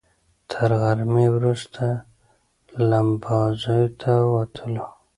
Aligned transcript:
تر 0.51 0.69
غرمې 0.81 1.27
وروسته 1.35 1.85
لمباځیو 2.89 3.85
ته 4.01 4.11
ووتلو. 4.31 4.87